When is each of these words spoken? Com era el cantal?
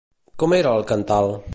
Com 0.43 0.55
era 0.61 0.73
el 0.79 0.87
cantal? 0.93 1.33